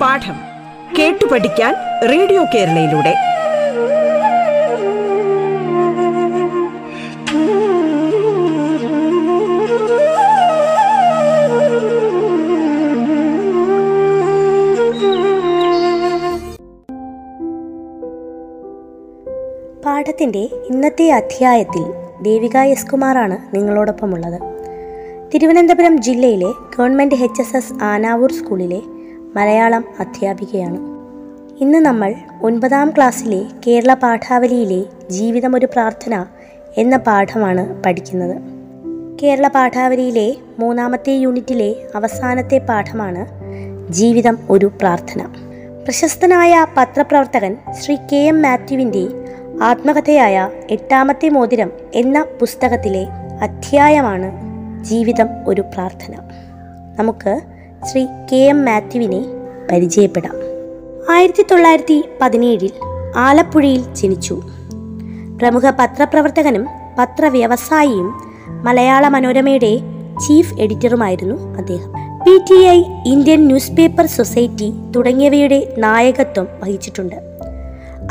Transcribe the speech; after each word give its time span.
പാഠം 0.00 0.36
കേട്ടു 0.98 1.24
പഠിക്കാൻ 1.24 1.74
റേഡിയോ 2.08 2.44
കേരളയിലൂടെ. 2.44 3.14
പാഠത്തിന്റെ 19.84 20.38
ഇന്നത്തെ 20.38 21.10
അധ്യായത്തിൽ 21.10 22.05
ദേവിക 22.22 22.56
എസ് 22.56 22.86
കുമാറാണ് 22.86 23.56
നിങ്ങളോടൊപ്പമുള്ളത്. 23.56 24.40
തിരുവനന്തപുരം 25.34 26.02
ജില്ലയിലെ 26.02 26.50
government 26.78 27.14
H 27.14 27.40
S 27.40 27.56
S 27.56 27.84
Anavoor 27.84 28.32
സ്കൂളിലെ 28.32 28.80
മലയാളം 29.36 29.84
അധ്യാപികയാണ്. 30.00 30.78
ഇന്ന് 31.60 31.78
നമ്മൾ 31.78 32.14
ഒൻപതാം 32.42 32.90
ക്ലാസ്സിലെ 32.90 33.44
കേരള 33.66 33.94
പാഠാവലിയിലെ 33.94 34.84
ജീവിതം 35.10 35.56
ഒരു 35.56 35.66
പ്രാർത്ഥന 35.66 36.24
എന്ന 36.76 36.96
പാഠമാണ് 36.96 37.82
പഠിക്കുന്നത്. 37.82 38.36
കേരള 39.22 39.48
പാഠാവലിയിലെ 39.48 40.34
മൂന്നാമത്തെ 40.58 41.12
യൂണിറ്റിലെ 41.12 41.76
അവസാനത്തെ 41.94 42.58
പാഠമാണ് 42.58 43.26
ജീവിതം 43.92 44.38
ഒരു 44.50 44.66
പ്രാർത്ഥന. 44.66 45.26
പ്രശസ്തനായ 45.84 46.66
പത്രപ്രവർത്തകൻ 46.76 47.56
ശ്രീ 47.80 47.96
കെ 47.96 48.16
എം 48.16 48.42
മാത്യുവിന്റെ 48.42 49.25
ആത്മകഥയായ 49.62 50.48
എട്ടാമത്തെ 50.70 51.28
മോതിരം 51.28 51.70
എന്ന 51.94 52.24
പുസ്തകത്തിലെ 52.40 53.06
അധ്യായമാണ് 53.42 54.32
ജീവിതം 54.84 55.28
ഒരു 55.46 55.60
പ്രാർത്ഥന. 55.60 56.14
നമുക്ക് 56.98 57.40
ശ്രീ 57.86 58.06
കെ 58.32 58.36
എം 58.36 58.64
മാത്യുവിനെ 58.64 59.24
പരിചയപ്പെടാം. 59.72 60.32
ആയിരത്തി 61.14 61.46
തൊള്ളായിരത്തി 61.50 62.04
പതിനേഴിൽ 62.20 62.70
ആലപ്പുഴയിൽ 63.16 63.94
ജനിച്ചു. 63.94 64.42
പ്രമുഖ 65.36 65.70
പത്രപ്രവർത്തകനും 65.70 66.66
പത്രവ്യവസായിയും 66.98 68.34
മലയാള 68.48 69.08
മനോരമയുടെ 69.08 69.78
ചീഫ് 70.28 70.60
എഡിറ്ററുമായിരുന്നു 70.60 71.56
അദ്ദേഹം. 71.58 71.92
P 71.92 72.38
T 72.50 72.62
I 72.62 72.82
Indian 73.06 73.46
newspaper 73.72 74.06
society 74.06 74.72
തുടങ്ങിയവയുടെ 74.96 75.74
നായകത്വം 75.78 76.48
വഹിച്ചിട്ടുണ്ട്. 76.62 77.36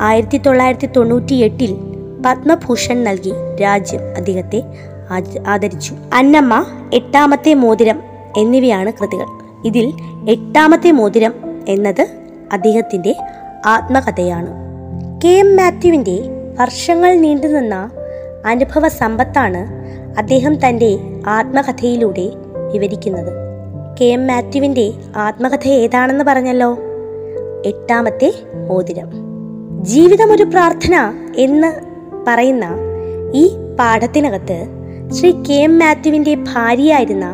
ആയിരത്തി 0.02 0.38
തൊള്ളായിരത്തി 0.38 0.86
തൊണ്ണൂറ്റി 0.86 1.34
എട്ടിൽ 1.34 1.78
പത്മഭൂഷൺ 2.26 3.04
നൽകി 3.04 3.34
രാജ്യം 3.62 4.00
അദ്ദേഹത്തെ 4.18 4.64
ആദ- 5.12 5.48
ആദരിച്ചു. 5.48 5.96
അന്നമ്മ 6.14 6.66
എട്ടാമത്തെ 6.94 7.54
മോതിരം 7.54 8.04
എന്നിവയാണ് 8.38 8.92
കൃതികൾ. 9.02 9.26
ഇതിൽ 9.66 9.94
എട്ടാമത്തെ 10.30 10.92
മോതിരം 10.92 11.34
എന്നത് 11.68 12.08
അദ്ദേഹത്തിന്റെ 12.52 13.16
ആത്മകഥയാണ്. 13.66 14.48
കെ. 15.24 15.28
എം. 15.28 15.58
മാത്യുവിന്റെ 15.58 16.20
വർഷങ്ങൾ 16.60 17.14
നീണ്ടുനിന്ന 17.14 17.90
അനുഭവ 18.46 18.88
സമ്പത്താണ് 18.88 19.68
അദ്ദേഹം 20.18 20.68
തന്റെ 20.68 21.00
ആത്മകഥയിലൂടെ 21.28 22.30
വിവരിക്കുന്നത്. 22.74 23.34
കെ. 24.02 24.06
എം. 24.06 24.28
മാത്യുവിന്റെ 24.28 24.94
ആത്മകഥ 25.16 25.68
ഏതാണെന്ന് 25.68 26.24
പറഞ്ഞല്ലോ? 26.24 26.78
എട്ടാമത്തെ 27.66 28.34
മോതിരം. 28.68 29.25
ജീവിതം 29.86 30.32
ഒരു 30.32 30.44
പ്രാർത്ഥന 30.44 31.14
എന്ന് 31.36 31.72
പറയുന്ന 32.28 32.66
ഈ 33.34 33.50
പാഠത്തിനകത്ത് 33.80 34.66
ശ്രീ 35.12 35.32
കെ 35.32 35.54
എം 35.54 35.80
മാത്യുവിന്റെ 35.80 36.36
ഭാര്യയായിരുന്ന 36.36 37.26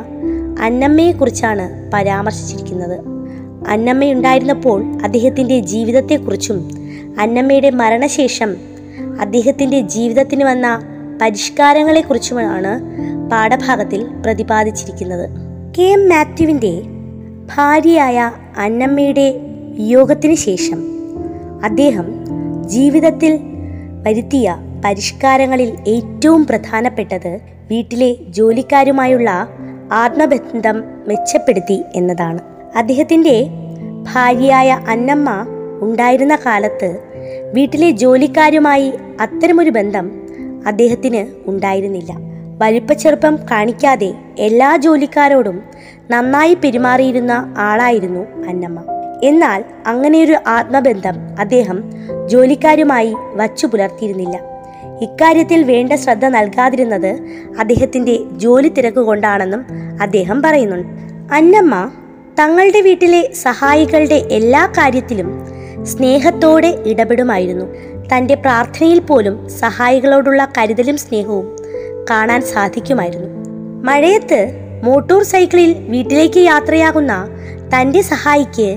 അന്നമ്മയെക്കുറിച്ചാണ് 0.59 1.91
പരാമർശിച്ചിരിക്കുന്നത്. 1.91 2.97
അന്നമ്മയുണ്ടായിരുന്നപ്പോൾ 3.67 4.83
അദ്ദേഹത്തിന്റെ 5.03 5.59
ജീവിതത്തെക്കുറിച്ചും 5.59 6.69
അന്നമ്മയുടെ 7.19 7.69
മരണശേഷം 7.69 8.55
അദ്ദേഹത്തിന്റെ 9.19 9.79
ജീവിതത്തിന് 9.79 10.43
വന്ന 10.43 10.81
പരിഷ്കാരങ്ങളെക്കുറിച്ചുമാണ് 11.21 12.81
പാഠഭാഗത്തിൽ 13.29 14.05
പ്രതിപാദിച്ചിരിക്കുന്നത്. 14.25 15.29
കെ 15.77 15.83
എം 15.83 16.09
മാത്യുവിന്റെ 16.09 16.81
ഭാര്യയായ 17.55 18.31
അന്നമ്മയുടെ 18.57 19.41
വിയോഗത്തിന് 19.79 20.35
ശേഷം 20.35 20.91
അദ്ദേഹം 21.63 22.20
ജീവിതത്തിൽ 22.71 23.39
വരുത്തിയ 24.03 24.55
പരിഷ്കാരങ്ങളിൽ 24.85 25.77
ഏറ്റവും 25.87 26.45
പ്രധാനപ്പെട്ടത് 26.45 27.39
വീട്ടിലെ 27.71 28.15
ജോലിക്കാരുമായുള്ള 28.29 29.47
ആത്മബന്ധം 29.91 30.83
മെച്ചപ്പെടുത്തി 31.07 31.83
എന്നതാണ്. 31.95 32.39
അദ്ദേഹത്തിന്റെ 32.75 33.47
ഭാര്യയായ 34.13 34.71
അന്നമ്മ 34.89 35.29
ഉണ്ടായിരുന്ന 35.81 36.35
കാലത്ത് 36.45 36.99
വീട്ടിലെ 37.53 37.91
ജോലിക്കാരുമായി 37.91 38.93
അത്തരമൊരു 39.21 39.69
ബന്ധം 39.69 40.11
അദ്ദേഹത്തിന് 40.67 41.49
ഉണ്ടായിരുന്നില്ല. 41.49 42.11
വലിപ്പച്ചെറുപ്പം 42.57 43.35
കാണിക്കാതെ 43.51 44.13
എല്ലാ 44.39 44.75
ജോലിക്കാരോടും 44.75 45.63
നന്നായി 46.11 46.53
പെരുമാറിയിരുന്ന 46.53 47.55
ആളായിരുന്നു 47.57 48.47
അന്നമ്മ. 48.47 48.83
എന്നാൽ 49.23 49.63
അങ്ങനെയൊരു 49.87 50.35
ആത്മബന്ധം 50.47 51.13
അദ്ദേഹം 51.39 51.83
ജോലിക്കാരുമായി 52.31 53.11
വച്ചു 53.35 53.65
പുലർത്തിയിരുന്നില്ല. 53.67 54.37
ഇക്കാര്യത്തിൽ 55.01 55.59
വേണ്ട 55.63 55.93
ശ്രദ്ധ 55.93 56.25
നൽകാതിരുന്നത് 56.25 57.11
അദ്ദേഹത്തിന്റെ 57.59 58.15
ജോലി 58.43 58.69
തിരക്ക് 58.77 59.01
കൊണ്ടാണെന്നും 59.09 59.61
അദ്ദേഹം 60.01 60.37
പറയുന്നുണ്ട്. 60.45 60.89
അന്നമ്മ 61.33 61.75
തങ്ങളുടെ 62.39 62.81
വീട്ടിലെ 62.81 63.21
സഹായികളുടെ 63.45 64.17
എല്ലാ 64.31 64.63
കാര്യത്തിലും 64.77 65.29
സ്നേഹത്തോടെ 65.85 66.71
ഇടപെടുമായിരുന്നു. 66.85 67.65
തന്റെ 68.11 68.35
പ്രാർത്ഥനയിൽ 68.35 68.99
പോലും 68.99 69.35
സഹായികളോടുള്ള 69.61 70.41
കരുതലും 70.57 70.97
സ്നേഹവും 70.97 71.47
കാണാൻ 72.09 72.41
സാധിക്കുമായിരുന്നു. 72.53 73.29
മഴയത്ത് 73.89 74.39
മോട്ടോർ 74.83 75.21
സൈക്കിളിൽ 75.23 75.71
വീട്ടിലേക്ക് 75.93 76.41
യാത്രയാകുന്ന 76.51 77.13
തന്റെ 77.73 78.01
സഹായിക്ക് 78.11 78.69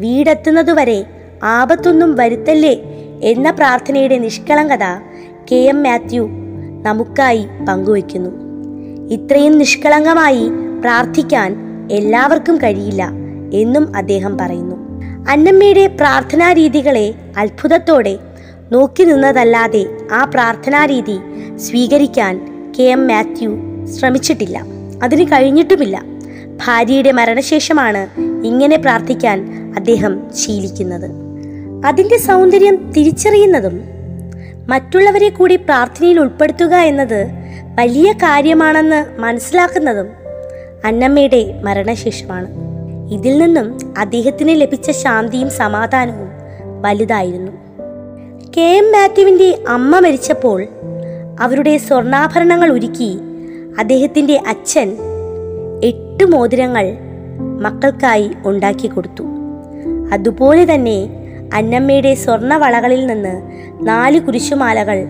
വീടെത്തുന്നതുവരെ 0.00 1.00
ആപത്തൊന്നും 1.56 2.10
വരുത്തല്ലേ 2.16 2.74
എന്ന 3.22 3.50
പ്രാർത്ഥനയുടെ 3.50 4.18
നിഷ്കളങ്കത 4.18 4.84
കെ 5.52 5.56
എം 5.56 5.82
മാത്യു 5.82 6.28
നമുക്കായി 6.82 7.46
പങ്കുവയ്ക്കുന്നു. 7.68 8.30
ഇത്രയും 9.10 9.58
നിഷ്കളങ്കമായി 9.58 10.50
പ്രാർത്ഥിക്കാൻ 10.80 11.56
എല്ലാവർക്കും 11.92 12.56
കഴിയില്ല 12.56 13.10
എന്നും 13.54 13.96
അദ്ദേഹം 13.96 14.38
പറയുന്നു. 14.38 14.76
അന്നമ്മയുടെ 15.30 15.86
പ്രാർത്ഥനാ 15.86 16.52
രീതികളെ 16.52 17.14
അത്ഭുതത്തോടെ 17.38 18.18
നോക്കി 18.72 19.04
നിന്നതല്ലാതെ 19.04 19.86
ആ 20.12 20.24
പ്രാർത്ഥനാ 20.24 20.84
രീതി 20.84 21.18
സ്വീകരിക്കാൻ 21.56 22.40
കെ 22.78 22.82
എം 22.82 23.06
മാത്യു 23.06 23.58
ശ്രമിച്ചിട്ടില്ല. 23.86 24.64
അതിന് 25.02 25.24
കഴിഞ്ഞിട്ടുമില്ല. 25.24 26.02
ഭാര്യയുടെ 26.66 27.12
മരണശേഷമാണ് 27.12 28.20
ഇങ്ങനെ 28.44 28.76
പ്രാർത്ഥിക്കാൻ 28.76 29.38
അദ്ദേഹം 29.76 30.34
ശീലിക്കുന്നത്. 30.34 31.29
അതിന്റെ 31.86 32.18
സൗന്ദര്യം 32.18 32.92
തിരിച്ചറിയുന്നതും 32.96 33.80
മറ്റുള്ളവരെ 34.68 35.28
കൂടി 35.28 35.56
പ്രാർത്ഥനയിൽ 35.56 36.20
ഉൾപ്പെടുത്തുക 36.20 36.74
എന്നത് 36.74 37.26
വലിയ 37.78 38.12
കാര്യമാണെന്ന് 38.12 39.20
മനസ്സിലാക്കുന്നതും 39.20 40.06
അന്നമ്മയുടെ 40.84 41.60
മരണശേഷമാണ്. 41.64 42.46
ഇതിൽ 43.12 43.38
നിന്നും 43.38 43.94
അദ്ദേഹത്തിന് 43.98 44.60
ലഭിച്ച 44.60 44.90
ശാന്തിയും 44.90 45.50
സമാധാനവും 45.50 46.28
വലുതായിരുന്നു. 46.82 47.52
കെ. 48.56 48.60
എം. 48.60 48.84
മാത്യുവിന്റെ 48.84 49.58
അമ്മ 49.68 49.98
മരിച്ചപ്പോൾ 49.98 50.66
അവരുടെ 51.40 51.76
സ്വർണാഭരണങ്ങൾ 51.76 52.72
ഒരുക്കി 52.72 53.18
അദ്ദേഹത്തിന്റെ 53.78 54.40
അച്ഛൻ 54.48 54.96
എട്ട് 55.84 56.24
മോതിരങ്ങൾ 56.24 56.98
മക്കൾക്കായി 57.60 58.30
ഉണ്ടാക്കി 58.46 58.86
കൊടുത്തു. 58.86 59.24
അതുപോലെ 60.12 60.74
തന്നെ 60.74 61.19
അന്നമ്മയുടെ 61.54 62.14
സ്വർണവളകളിൽ 62.14 63.06
നിന്ന് 63.06 63.42
നാല് 63.82 64.20
കുരിശുമാലകൾ 64.20 65.06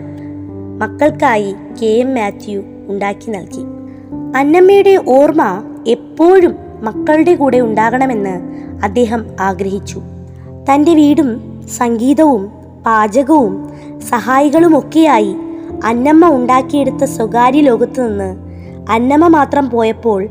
മക്കൾക്കായി 0.79 1.55
കെ. 1.81 1.85
എം. 1.85 2.15
മാത്യു 2.15 2.63
ഉണ്ടാക്കി 2.87 3.31
നൽകി. 3.31 3.63
അന്നമ്മയുടെ 4.37 5.03
ഓർമ്മ 5.07 5.63
എപ്പോഴും 5.87 6.55
മക്കളുടെ 6.81 7.35
കൂടെ 7.35 7.59
ഉണ്ടാകണമെന്ന് 7.59 8.41
അദ്ദേഹം 8.83 9.25
ആഗ്രഹിച്ചു. 9.41 10.01
തന്റെ 10.71 10.93
വീടും 10.93 11.61
സംഗീതവും 11.77 12.51
പാചകവും 12.85 13.69
സഹായികളുമൊക്കെയായി 14.09 15.35
അന്നമ്മ 15.83 16.29
ഉണ്ടാക്കിയെടുത്ത 16.29 17.03
സ്വകാര്യ 17.03 17.61
ലോകത്തു 17.61 18.01
നിന്ന് 18.01 18.37
അന്നമ്മ 18.91 19.27
മാത്രം 19.27 19.69
പോയപ്പോൾ 19.69 20.27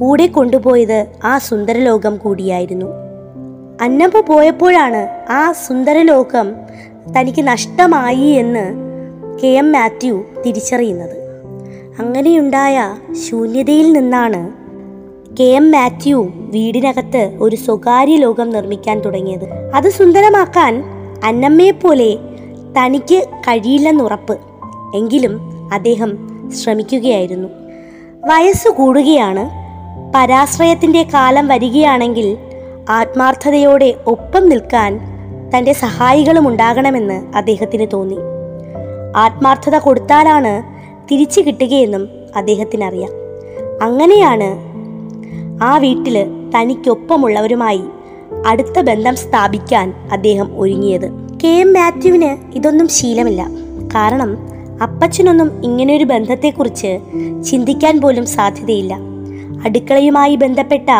കൂടെ 0.00 0.26
കൊണ്ടുപോയത് 0.26 1.06
ആ 1.24 1.38
സുന്ദരലോകം 1.38 2.16
കൂടിയായിരുന്നു. 2.16 3.03
അന്നമ്മ 3.80 4.20
പോയപ്പോഴാണ് 4.20 5.32
ആ 5.32 5.52
സുന്ദരലോകം 5.52 6.54
തനിക്ക് 7.18 7.42
നഷ്ടമായി 7.42 8.26
എന്ന് 8.26 8.74
കെ 9.42 9.46
എം 9.46 9.72
മാത്യു 9.72 10.24
തിരിച്ചറിയുന്നത്. 10.46 11.16
അങ്ങനെയുണ്ടായ 11.98 12.96
ശൂന്യതയിൽ 13.28 13.92
നിന്നാണ് 13.92 14.50
കെ 15.36 15.44
എം 15.44 15.70
മാത്യു 15.70 16.32
വീടിനകത്ത് 16.36 17.36
ഒരു 17.40 17.56
സ്വകാര്യ 17.56 18.16
ലോകം 18.16 18.50
നിർമ്മിക്കാൻ 18.50 19.00
തുടങ്ങിയത്. 19.00 19.44
അത് 19.74 19.90
സുന്ദരമാക്കാൻ 19.90 20.84
അന്നമ്മയെപ്പോലെ 21.24 22.18
തനിക്ക് 22.78 23.24
കഴിയില്ലെന്നുറപ്പ്. 23.38 24.38
എങ്കിലും 24.96 25.40
അദ്ദേഹം 25.74 26.18
ശ്രമിക്കുകയായിരുന്നു. 26.50 27.48
വയസ്സ് 28.26 28.68
കൂടുകയാണ്. 28.68 29.50
പരാശ്രയത്തിന്റെ 30.14 31.02
കാലം 31.02 31.48
വരികയാണെങ്കിൽ 31.48 32.36
ആത്മാർത്ഥതയോടെ 32.90 33.94
ഒപ്പം 34.06 34.48
നിൽക്കാൻ 34.48 35.00
തന്റെ 35.56 35.72
സഹായികളും 35.72 36.48
ഉണ്ടാകണമെന്ന് 36.48 37.36
അദ്ദേഹത്തിന് 37.36 37.86
തോന്നി. 37.92 38.16
ആത്മാർത്ഥത 39.16 39.78
കൊടുത്താലാണ് 39.78 40.62
തിരിച്ചു 41.12 41.40
കിട്ടുകയെന്നും 41.40 42.08
അദ്ദേഹത്തിനറിയാം. 42.36 43.10
അങ്ങനെയാണ് 43.82 44.54
ആ 45.62 45.78
വീട്ടിൽ 45.78 46.26
തനിക്കൊപ്പമുള്ളവരുമായി 46.56 47.82
അടുത്ത 48.46 48.80
ബന്ധം 48.80 49.16
സ്ഥാപിക്കാൻ 49.16 49.94
അദ്ദേഹം 50.12 50.60
ഒരുങ്ങിയത്. 50.60 51.10
കെ. 51.44 51.48
എം. 51.48 51.72
മാത്യുവിന് 51.72 52.56
ഇതൊന്നും 52.56 52.88
ശീലമില്ല. 52.88 53.46
കാരണം 53.94 54.36
അപ്പച്ചനൊന്നും 54.82 55.64
ഇങ്ങനെയൊരു 55.64 56.04
ബന്ധത്തെക്കുറിച്ച് 56.04 56.98
ചിന്തിക്കാൻ 57.44 58.00
പോലും 58.00 58.26
സാധ്യതയില്ല. 58.26 58.98
അടുക്കളയുമായി 59.64 60.36
ബന്ധപ്പെട്ട 60.36 60.90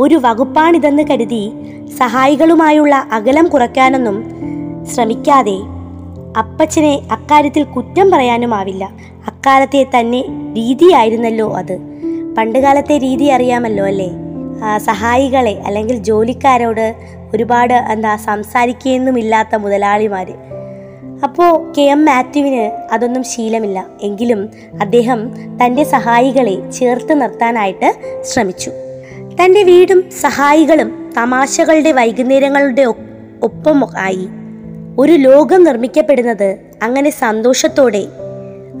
ഒരു 0.00 0.14
വകുപ്പാണിതെന്ന് 0.14 1.02
കരുതി 1.10 1.52
സഹായികളുമായുള്ള 1.98 3.08
അകലം 3.12 3.46
കുറയ്ക്കാനൊന്നും 3.46 4.24
ശ്രമിക്കാതെ 4.94 5.58
അപ്പച്ചനെ 6.38 7.00
അക്കാര്യത്തിൽ 7.12 7.64
കുറ്റം 7.64 8.10
പറയാനുമാവില്ല. 8.10 8.84
അക്കാലത്തെ 9.26 9.86
തന്നെ 9.98 10.22
രീതിയായിരുന്നല്ലോ 10.56 11.52
അത്. 11.56 11.78
പണ്ടുകാലത്തെ 12.38 12.98
രീതി 12.98 13.24
അറിയാമല്ലോ 13.24 13.84
അല്ലേ? 13.84 14.10
സഹായികളെ 14.76 15.62
അല്ലെങ്കിൽ 15.66 15.96
ജോലിക്കാരോട് 15.96 16.94
ഒരുപാട് 17.34 17.74
എന്താ 17.74 18.16
സംസാരിക്കുകയൊന്നുമില്ലാത്ത 18.16 19.54
മുതലാളിമാർ 19.54 20.32
അപ്പോൾ 21.24 21.72
കെ 21.78 21.82
എം 21.82 22.04
മാത്യുവിന് 22.04 22.88
അതൊന്നും 22.92 23.22
ശീലമില്ല. 23.22 23.86
എങ്കിലും 24.02 24.48
അദ്ദേഹം 24.80 25.30
തന്റെ 25.64 25.84
സഹായികളെ 25.84 26.70
ചേർത്ത് 26.70 27.20
നിർത്താനായിട്ട് 27.20 27.94
ശ്രമിച്ചു. 28.22 28.70
തന്റെ 29.40 29.62
വീടും 29.62 30.10
സഹായികളും 30.20 31.12
തമാശകളുടെ 31.16 31.92
വൈകുന്നേരങ്ങളുടെ 31.92 32.82
ഒപ്പം 33.42 33.88
ആയി. 33.98 34.28
ഒരു 34.98 35.12
ലോകം 35.12 35.64
നിർമ്മിക്കപ്പെടുന്നത് 35.64 36.58
അങ്ങനെ 36.82 37.10
സന്തോഷത്തോടെ 37.10 38.06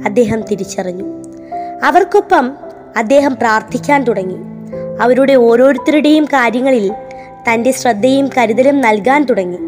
അദ്ദേഹം 0.04 0.42
തിരിച്ചറിഞ്ഞു. 0.42 1.24
അവർക്കൊപ്പം 1.84 2.52
അദ്ദേഹം 2.96 3.34
പ്രാർത്ഥിക്കാൻ 3.34 4.04
തുടങ്ങി. 4.04 4.36
അവരുടെ 5.00 5.32
ഓരോരുത്തരുടെയും 5.32 6.24
കാര്യങ്ങളിൽ 6.24 6.92
തന്റെ 7.52 7.70
ശ്രദ്ധയും 7.70 8.30
കരുതലും 8.38 8.80
നൽകാൻ 8.80 9.24
തുടങ്ങി. 9.24 9.58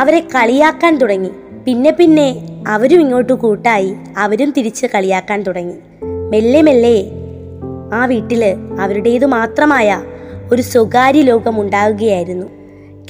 അവരെ 0.00 0.20
കളിയാക്കാൻ 0.20 0.96
തുടങ്ങി. 0.96 1.30
പിന്നെ 1.66 1.90
പിന്നെ 1.90 2.48
അവരും 2.68 3.00
ഇങ്ങോട്ട് 3.00 3.32
കൂട്ടായി 3.32 3.96
അവരും 4.18 4.54
തിരിച്ച് 4.56 4.86
കളിയാക്കാൻ 4.86 5.42
തുടങ്ങി. 5.42 5.74
മെല്ലെ 6.30 6.62
മെല്ലെ 6.62 7.04
ആ 7.92 8.06
വീട്ടിൽ 8.06 8.44
അവരുടേതു 8.80 9.26
മാത്രമായ 9.26 10.00
ഒരു 10.52 10.62
സ്വകാര്യ 10.62 11.20
ലോകം 11.20 11.60
ഉണ്ടാവുകയായിരുന്നു 11.60 12.46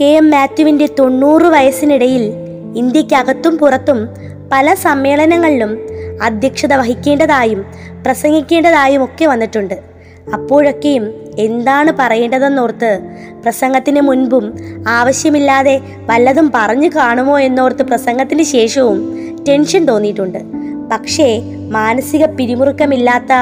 കെ. 0.00 0.04
എം. 0.04 0.30
മാത്യുവിന്റെ 0.30 0.86
തൊണ്ണൂറ് 0.98 1.42
വയസ്സിനിടയിൽ 1.42 2.32
ഇന്ത്യക്കകത്തും 2.76 3.58
പുറത്തും 3.58 4.08
പല 4.52 4.74
സമ്മേളനങ്ങളിലും 4.74 5.78
അധ്യക്ഷത 6.22 6.74
വഹിക്കേണ്ടതായും 6.74 7.64
പ്രസംഗിക്കേണ്ടതായും 8.06 9.04
ഒക്കെ 9.04 9.26
വന്നിട്ടുണ്ട്. 9.26 9.74
അപ്പോഴൊക്കെയും 10.34 11.14
എന്താണ് 11.38 11.92
പറയേണ്ടതെന്നോർത്ത് 11.98 12.98
പ്രസംഗത്തിന് 13.42 14.00
മുൻപും 14.00 14.58
ആവശ്യമില്ലാതെ 14.88 15.80
വല്ലതും 16.06 16.52
പറഞ്ഞു 16.54 16.88
കാണുമോ 16.88 17.40
എന്നോർത്ത് 17.40 17.82
പ്രസംഗത്തിന് 17.82 18.42
ശേഷവും 18.42 18.98
ടെൻഷൻ 19.48 19.84
തോന്നിയിട്ടുണ്ട്. 19.84 20.38
പക്ഷേ 20.92 21.42
മാനസിക 21.70 22.26
പിരിമുറുക്കമില്ലാത്ത 22.26 23.32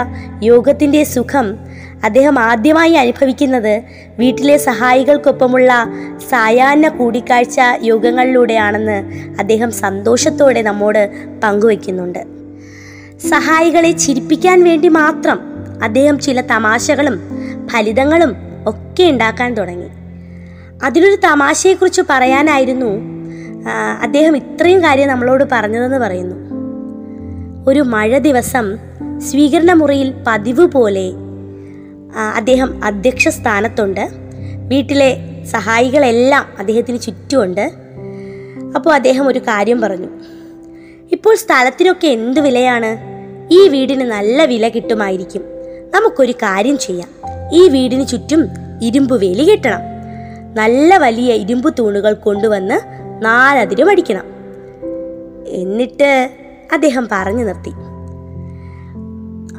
യോഗത്തിന്റെ 0.42 1.04
സുഖം 1.04 1.58
അദ്ദേഹം 2.04 2.38
ആദ്യമായി 2.38 2.92
അനുഭവിക്കുന്നത് 2.92 3.82
വീട്ടിലെ 4.18 4.56
സഹായികൾക്കൊപ്പമുള്ള 4.56 5.86
സായാഹ്ന 6.30 6.88
കൂടിക്കാഴ്ച 6.88 7.60
യോഗങ്ങളിലൂടെയാണെന്ന് 7.82 8.98
അദ്ദേഹം 9.38 9.70
സന്തോഷത്തോടെ 9.70 10.62
നമ്മോട് 10.62 11.10
പങ്കുവയ്ക്കുന്നുണ്ട് 11.42 12.18
സഹായികളെ 13.28 13.90
ചിരിപ്പിക്കാൻ 13.90 14.64
വേണ്ടി 14.64 14.88
മാത്രം 14.88 15.40
അദ്ദേഹം 15.82 16.18
ചില 16.18 16.40
തമാശകളും 16.40 17.20
ഫലിതങ്ങളും 17.66 18.36
ഒക്കെ 18.66 19.04
ഉണ്ടാക്കാൻ 19.04 19.54
തുടങ്ങി. 19.54 19.88
അതിലൊരു 20.84 21.16
തമാശയെക്കുറിച്ച് 21.16 22.02
പറയാനായിരുന്നു 22.10 22.90
അദ്ദേഹം 24.02 24.36
ഇത്രയും 24.36 24.84
കാര്യം 24.84 25.08
നമ്മളോട് 25.08 25.44
പറഞ്ഞതെന്ന് 25.52 25.98
പറയുന്നു. 25.98 26.36
ഒരു 27.70 27.80
മഴ 27.80 28.18
ദിവസം 28.18 28.78
സ്വീകരണ 29.18 29.72
മുറിയിൽ 29.72 30.14
പതിവ് 30.26 30.66
പോലെ 30.66 31.12
അദ്ദേഹം 32.16 32.84
അധ്യക്ഷ 32.84 33.28
സ്ഥാനത്തുണ്ട്. 33.28 34.08
വീട്ടിലെ 34.68 35.16
സഹായികളെല്ലാം 35.44 36.46
അദ്ദേഹത്തിന് 36.58 36.98
ചുറ്റുമുണ്ട്. 36.98 37.70
അപ്പോൾ 38.76 38.94
അദ്ദേഹം 38.94 39.28
ഒരു 39.28 39.38
കാര്യം 39.38 39.80
പറഞ്ഞു. 39.80 40.08
ഇപ്പോൾ 41.12 41.34
സ്ഥലത്തിനൊക്കെ 41.34 42.08
എന്ത് 42.08 42.40
വിലയാണ്? 42.40 42.96
ഈ 43.50 43.68
വീടിന് 43.68 44.00
നല്ല 44.00 44.44
വില 44.44 44.68
കിട്ടുമായിരിക്കും. 44.68 45.42
നമുക്കൊരു 45.94 46.32
കാര്യം 46.32 46.78
ചെയ്യാം. 46.78 47.08
ഈ 47.52 47.68
വീടിന് 47.68 48.06
ചുറ്റും 48.06 48.48
ഇരുമ്പ് 48.82 49.22
വേലി 49.22 49.50
കെട്ടണം. 49.50 49.80
നല്ല 50.54 50.96
വലിയ 50.96 51.34
ഇരുമ്പ് 51.34 51.74
തൂണുകൾ 51.78 52.12
കൊണ്ടുവന്ന് 52.12 52.80
നാലതിരും 53.24 53.90
അടിക്കണം. 53.90 54.24
എന്നിട്ട് 55.46 56.30
അദ്ദേഹം 56.72 57.08
പറഞ്ഞു 57.12 57.44
നിർത്തി. 57.44 57.70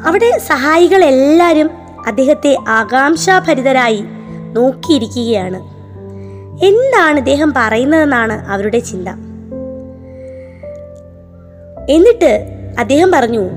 അവിടെ 0.07 0.37
സഹായികൾ 0.37 1.03
എല്ലാവരും 1.03 1.84
അദ്ദേഹത്തെ 2.07 2.57
ആകാംക്ഷാഭരിതരായി 2.67 4.03
നോക്കിയിരിക്കുകയാണ്. 4.53 5.75
എന്താണ് 6.65 7.17
ഇദ്ദേഹം 7.17 7.53
പറയുന്നതെന്നാണ് 7.57 8.45
അവരുടെ 8.47 8.79
ചിന്ത. 8.79 9.07
എന്നിട്ട് 11.89 12.45
അദ്ദേഹം 12.79 13.11
പറഞ്ഞു 13.11 13.49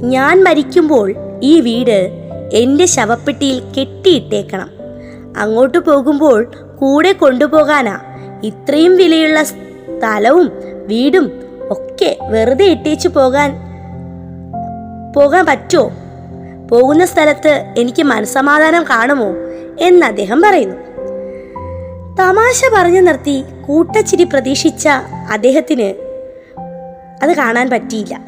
ഞാൻ 0.00 0.44
മരിക്കുമ്പോൾ 0.44 1.14
ഈ 1.42 1.60
വീട് 1.60 2.24
എന്റെ 2.52 2.86
ശവപ്പെട്ടിയിൽ 2.86 3.62
കെട്ടിയിട്ടേക്കണം. 3.78 4.70
അങ്ങോട്ട് 5.38 5.78
പോകുമ്പോൾ 5.78 6.52
കൂടെ 6.80 7.12
കൊണ്ടുപോകാനാ. 7.12 8.00
ഇത്രയും 8.42 8.96
വിലയുള്ള 8.96 9.42
സ്ഥലവും 9.42 10.52
വീടും 10.86 11.32
ഒക്കെ 11.70 12.18
വെറുതെ 12.22 12.64
ഇട്ടേച്ചു 12.64 13.08
പോകാൻ 13.08 13.58
പോകാൻ 15.16 15.46
പറ്റുമോ 15.46 15.90
പോകുന്ന 16.70 17.04
സ്ഥലത്ത് 17.04 17.74
എനിക്ക് 17.78 18.02
മനസമാധാനം 18.02 18.84
കാണുമോ 18.90 19.34
എന്ന് 19.80 20.06
അദ്ദേഹം 20.06 20.42
പറയുന്നു. 20.42 20.76
തമാശ 22.16 22.62
പറഞ്ഞു 22.74 23.00
നിർത്തി 23.00 23.44
കൂട്ടച്ചിരി 23.68 24.24
പ്രതീക്ഷിച്ച 24.24 24.88
അദ്ദേഹത്തിന് 25.32 26.08
അത് 27.22 27.36
കാണാൻ 27.36 27.70
പറ്റിയില്ല. 27.70 28.20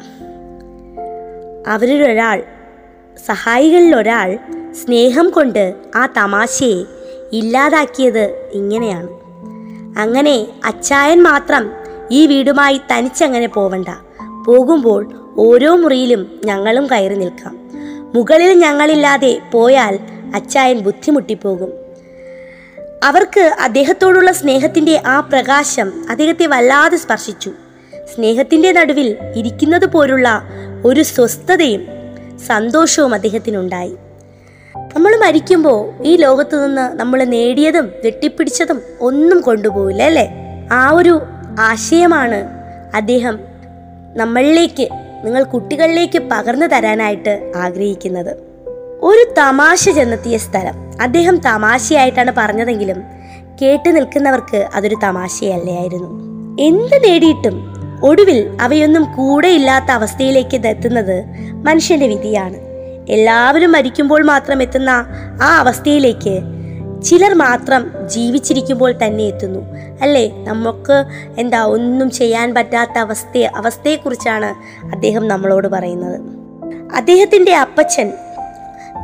അവരിലൊരാൾ 1.67 2.43
സഹായികളിൽ 3.25 3.95
ഒരാൾ 3.95 4.37
സ്നേഹം 4.71 5.29
കൊണ്ട് 5.29 5.73
ആ 5.95 6.05
തമാശയെ 6.05 6.83
ഇല്ലാതാക്കിയത് 7.33 8.49
ഇങ്ങനെയാണ്. 8.53 9.09
അങ്ങനെ 9.99 10.47
അച്ചായൻ 10.65 11.23
മാത്രം 11.23 11.71
ഈ 12.11 12.27
വീടുമായി 12.27 12.81
തനിച്ചങ്ങനെ 12.91 13.47
പോവണ്ട. 13.47 13.87
പോകുമ്പോൾ 14.47 15.33
ഓരോ 15.37 15.75
മുറിയിലും 15.75 16.39
ഞങ്ങളും 16.45 16.87
കയറി 16.91 17.15
നിൽക്കാം. 17.15 17.60
മുകളിൽ 18.15 18.59
ഞങ്ങളില്ലാതെ 18.59 19.39
പോയാൽ 19.51 19.99
അച്ചായൻ 20.35 20.79
ബുദ്ധിമുട്ടിപ്പോകും. 20.79 21.73
അവർക്ക് 23.03 23.51
അദ്ദേഹത്തോടുള്ള 23.61 24.31
സ്നേഹത്തിന്റെ 24.31 25.01
ആ 25.05 25.19
പ്രകാശം 25.19 26.05
അദ്ദേഹത്തെ 26.09 26.45
വല്ലാതെ 26.45 26.97
സ്പർശിച്ചു. 26.97 27.51
സ്നേഹത്തിന്റെ 28.15 28.71
നടുവിൽ 28.71 29.17
ഇരിക്കുന്നത് 29.35 29.85
പോലുള്ള 29.85 30.43
ഒരു 30.85 31.01
സ്വസ്ഥതയും 31.01 31.87
സന്തോഷവും 32.47 33.13
അദ്ദേഹത്തിനുണ്ടായി. 33.13 33.95
നമ്മൾ 34.95 35.15
മരിക്കുമ്പോൾ 35.15 36.03
ഈ 36.03 36.15
ലോകത്തു 36.15 36.55
നിന്ന് 36.55 36.99
നമ്മൾ 36.99 37.23
നേടിയതും 37.23 37.91
വെട്ടിപ്പിടിച്ചതും 38.03 38.81
ഒന്നും 39.01 39.41
കൊണ്ടുപോകില്ല 39.41 40.03
അല്ലേ? 40.03 40.29
ആ 40.71 40.89
ഒരു 40.89 41.21
ആശയമാണ് 41.59 42.47
അദ്ദേഹം 42.95 43.39
നമ്മളിലേക്ക് 44.15 44.87
നിങ്ങൾ 45.23 45.43
കുട്ടികളിലേക്ക് 45.43 46.19
പകർന്നു 46.19 46.65
തരാനായിട്ട് 46.65 47.51
ആഗ്രഹിക്കുന്നത്. 47.55 48.37
ഒരു 49.01 49.33
തമാശ 49.37 49.89
ചെന്നെത്തിയ 49.89 50.37
സ്ഥലം. 50.37 51.01
അദ്ദേഹം 51.01 51.37
തമാശയായിട്ടാണ് 51.37 52.31
പറഞ്ഞതെങ്കിലും 52.37 53.03
കേട്ടു 53.61 53.89
നിൽക്കുന്നവർക്ക് 53.89 54.67
അതൊരു 54.75 54.97
തമാശയല്ലായിരുന്നു 55.03 56.09
എന്ത് 56.61 57.03
നേടിയിട്ടും 57.03 57.73
ഒടുവിൽ 58.03 58.57
അവയൊന്നും 58.61 59.03
കൂടെയില്ലാത്ത 59.03 59.91
അവസ്ഥയിലേക്ക് 59.91 60.67
എത്തുന്നത് 60.67 61.25
മനുഷ്യന്റെ 61.53 62.07
വിധിയാണ്. 62.07 62.57
എല്ലാവരും 63.09 63.71
മരിക്കുമ്പോൾ 63.71 64.23
മാത്രം 64.23 64.61
എത്തുന്ന 64.61 64.89
ആ 65.41 65.57
അവസ്ഥയിലേക്ക് 65.59 66.41
ചിലർ 67.03 67.33
മാത്രം 67.33 67.91
ജീവിച്ചിരിക്കുമ്പോൾ 68.07 68.93
തന്നെ 69.05 69.23
എത്തുന്നു. 69.23 69.59
അല്ലേ? 70.01 70.43
നമുക്ക് 70.43 71.03
എന്താ 71.39 71.63
ഒന്നും 71.63 72.11
ചെയ്യാൻ 72.11 72.53
പറ്റാത്ത 72.53 72.97
അവസ്ഥയെ 72.97 73.45
അവസ്ഥയെക്കുറിച്ചാണ് 73.45 74.45
അദ്ദേഹം 74.85 75.27
നമ്മളോട് 75.27 75.67
പറയുന്നത്. 75.67 76.21
അദ്ദേഹത്തിന്റെ 76.95 77.55
അപ്പച്ചൻ 77.55 78.11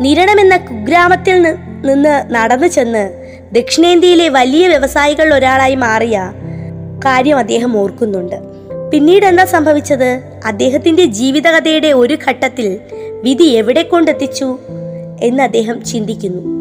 നിരണമെന്ന 0.02 0.58
കുഗ്രാമത്തിൽ 0.58 1.42
നിന്ന് 1.86 2.34
നടന്നു 2.34 2.68
ചെന്ന് 2.68 3.34
ദക്ഷിണേന്ത്യയിലെ 3.52 4.30
വലിയ 4.30 4.68
വ്യവസായികളിൽ 4.68 5.34
ഒരാളായി 5.34 5.76
മാറിയ 5.76 6.34
കാര്യം 7.06 7.38
അദ്ദേഹം 7.38 7.78
ഓർക്കുന്നുണ്ട്. 7.78 8.36
പിന്നീട് 8.92 9.26
എന്താ 9.26 9.46
സംഭവിച്ചത്? 9.46 10.22
അദ്ദേഹത്തിന്റെ 10.46 11.06
ജീവിതകഥയുടെ 11.06 11.88
ഒരു 11.88 12.18
ഘട്ടത്തിൽ 12.30 12.80
വിധി 13.24 13.44
എവിടെ 13.44 13.82
കൊണ്ടെത്തിച്ചു 13.82 14.58
എന്ന് 15.22 15.44
അദ്ദേഹം 15.44 15.84
ചിന്തിക്കുന്നു. 15.84 16.58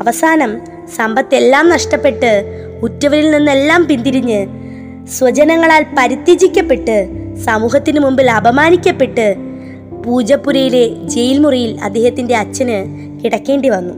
അവസാനം 0.00 0.60
സമ്പത്തെല്ലാം 0.96 1.68
നഷ്ടപ്പെട്ട് 1.68 2.30
ഉറ്റവരിൽ 2.82 3.30
നിന്നെല്ലാം 3.30 3.86
പിന്തിരിഞ്ഞ് 3.86 4.46
സ്വജനങ്ങളാൽ 5.08 5.86
പരിത്യജിക്കപ്പെട്ട് 5.98 7.08
സമൂഹത്തിനു 7.44 8.00
മുമ്പിൽ 8.00 8.30
അപമാനിക്കപ്പെട്ട് 8.30 9.36
പൂജപ്പുരയിലെ 10.06 10.88
ജയിൽ 11.04 11.38
മുറിയിൽ 11.38 11.80
അദ്ദേഹത്തിന്റെ 11.80 12.36
അച്ഛന് 12.36 12.76
കിടക്കേണ്ടി 13.24 13.68
വന്നു. 13.68 13.94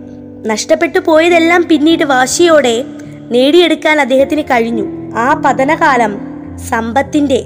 നഷ്ടപ്പെട്ടു 0.46 0.98
പോയതെല്ലാം 0.98 1.62
പിന്നീട് 1.62 2.04
വാശിയോടെ 2.04 2.84
നേടിയെടുക്കാൻ 3.30 4.00
അദ്ദേഹത്തിന് 4.00 4.42
കഴിഞ്ഞു. 4.42 5.12
ആ 5.16 5.42
പതനകാലം 5.46 6.20
സമ്പത്തിന്റെ 6.56 7.44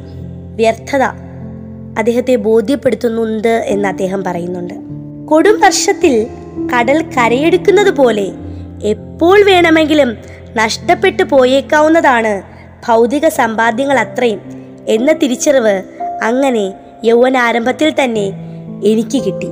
വ്യർത്ഥത 0.57 1.03
അദ്ദേഹത്തെ 1.99 2.37
ബോധ്യപ്പെടുത്തുന്നുണ്ട് 2.37 3.49
എന്ന് 3.49 3.89
അദ്ദേഹം 3.89 4.25
പറയുന്നുണ്ട്. 4.25 4.75
കൊടും 5.27 5.61
വർഷത്തിൽ 5.61 6.27
കടൽ 6.73 7.03
കരയെടുക്കുന്നത് 7.03 7.91
പോലെ 7.91 8.27
എപ്പോൾ 8.83 9.45
വേണമെങ്കിലും 9.45 10.17
നഷ്ടപ്പെട്ടു 10.57 11.23
പോയേക്കാവുന്നതാണ് 11.23 12.43
ഭൗതിക 12.87 13.29
സമ്പാദ്യങ്ങൾ 13.29 13.99
അത്രയും 13.99 14.41
എന്ന 14.89 15.13
തിരിച്ചറിവ് 15.13 15.83
അങ്ങനെ 16.23 16.75
യൗവനാരംഭത്തിൽ 17.05 17.95
തന്നെ 18.05 18.27
എനിക്ക് 18.85 19.23
കിട്ടി. 19.23 19.49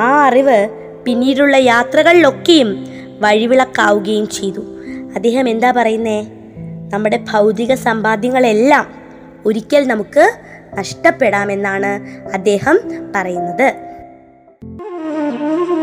ആ 0.00 0.24
അറിവ് 0.26 0.68
പിന്നീടുള്ള 1.04 1.56
യാത്രകളിലൊക്കെയും 1.56 2.86
വഴിവിളക്കാവുകയും 3.20 4.28
ചെയ്തു. 4.28 4.60
അദ്ദേഹം 5.14 5.48
എന്താ 5.48 5.72
പറയുന്നേ? 5.72 6.26
നമ്മുടെ 6.92 7.20
ഭൗതിക 7.32 7.74
സമ്പാദ്യങ്ങളെല്ലാം 7.74 8.86
ഒരിക്കൽ 9.46 9.86
നമുക്ക് 9.86 10.32
നഷ്ടപ്പെടാമെന്നാണ് 10.74 11.90
അദ്ദേഹം 12.32 12.80
പറയുന്നത്. 13.14 13.74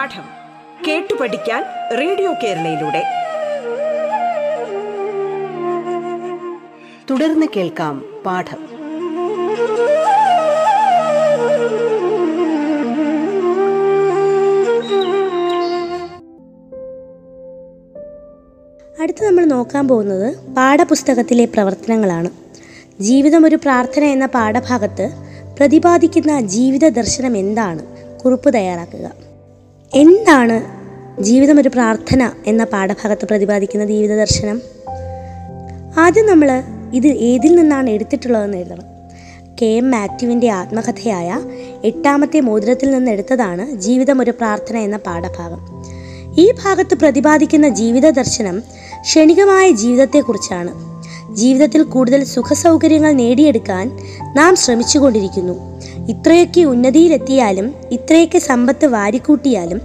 പാഠം 0.00 0.22
കേട്ടു 0.88 1.14
പഠിക്കാൻ 1.14 1.62
റേഡിയോ 1.98 2.32
കേരളയിലൂടെ. 2.32 3.02
തുടർന്ന് 7.10 7.46
കേൾക്കാം 7.56 8.22
പാഠം. 8.26 8.58
അടുത്ത് 19.02 19.24
നമ്മൾ 19.24 19.44
നോക്കാൻ 19.44 19.88
പോകുന്നത് 19.88 20.54
പാഠപുസ്തകത്തിലെ 20.54 21.44
പ്രവർത്തനങ്ങളാണ്. 21.44 22.30
ജീവിതം 23.00 23.46
ഒരു 23.46 23.56
പ്രാർത്ഥന 23.56 24.04
എന്ന 24.04 24.26
പാഠഭാഗത്ത് 24.26 25.10
പ്രതിപാദിക്കുന്ന 25.56 26.40
ജീവിത 26.40 26.88
ദർശനം 26.88 27.36
എന്താണ് 27.36 27.82
കുറിപ്പ് 28.24 28.54
തയ്യാറാക്കുക. 28.54 29.29
എന്താണ് 29.94 30.60
ജീവിതം 31.22 31.60
ഒരു 31.60 31.68
പ്രാർത്ഥന 31.68 32.30
എന്ന 32.46 32.64
പാഠഭാഗത്ത് 32.64 33.26
പ്രതിപാദിക്കുന്ന 33.26 33.84
ജീവിത 33.84 34.18
ദർശനം? 34.18 34.62
ആദ്യം 35.98 36.26
നമ്മൾ 36.26 36.62
ഇത് 36.94 37.06
ഏതിൽ 37.06 37.56
നിന്നാണ് 37.56 37.90
എടുത്തിട്ടുള്ളതെന്ന് 37.90 38.58
എഴുതണം. 38.58 38.84
കെ. 39.62 39.66
എം. 39.66 39.90
മാത്യുവിന്റെ 39.90 40.50
ആത്മകഥയായ 40.50 41.40
എട്ടാമത്തെ 41.84 42.40
മോതിരത്തിൽ 42.40 42.90
നിന്ന് 42.90 43.10
എടുത്തതാണ് 43.10 43.70
ജീവിതം 43.70 44.22
ഒരു 44.22 44.30
പ്രാർത്ഥന 44.30 44.76
എന്ന 44.76 44.96
പാഠഭാഗം. 44.96 45.84
ഈ 46.38 46.50
ഭാഗത്ത് 46.50 46.94
പ്രതിപാദിക്കുന്ന 46.94 47.68
ജീവിത 47.68 48.10
ദർശനം 48.10 48.62
ക്ഷണികമായ 49.00 49.70
ജീവിതത്തെക്കുറിച്ചാണ്. 49.70 50.90
ജീവിതത്തിൽ 51.34 51.82
കൂടുതൽ 51.82 52.24
സുഖസൗകര്യങ്ങൾ 52.24 53.12
നേടിയെടുക്കാൻ 53.12 53.98
നാം 54.34 54.56
ശ്രമിച്ചുകൊണ്ടിരിക്കുന്നു. 54.56 55.80
ഇത്രയൊക്കെ 56.10 56.60
ഉന്നതിയിലെത്തിയാലും 56.60 57.74
ഇത്രയൊക്കെ 57.92 58.38
സമ്പത്ത് 58.38 58.86
വാരിക്കൂട്ടിയാലും 58.86 59.80